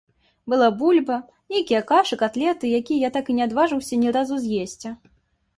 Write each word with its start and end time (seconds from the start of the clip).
Была 0.53 0.69
бульба, 0.79 1.17
нейкія 1.55 1.81
кашы, 1.93 2.19
катлеты, 2.23 2.65
якія 2.79 2.99
я 3.07 3.13
так 3.19 3.25
і 3.31 3.37
не 3.41 3.47
адважыўся 3.49 4.01
ні 4.07 4.15
разу 4.17 4.35
з'есці. 4.49 4.89